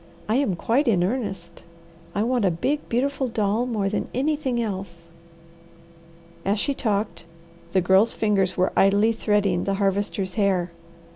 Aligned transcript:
I 0.27 0.37
am 0.37 0.55
quite 0.55 0.87
in 0.87 1.03
earnest. 1.03 1.61
I 2.15 2.23
want 2.23 2.43
a 2.43 2.49
big, 2.49 2.89
beautiful 2.89 3.27
doll 3.27 3.67
more 3.67 3.87
than 3.87 4.07
anything 4.15 4.59
else." 4.59 5.09
As 6.43 6.59
she 6.59 6.73
talked 6.73 7.25
the 7.71 7.81
Girl's 7.81 8.15
fingers 8.15 8.57
were 8.57 8.73
idly 8.75 9.11
threading 9.11 9.65
the 9.65 9.75
Harvester's 9.75 10.33
hair. 10.33 10.71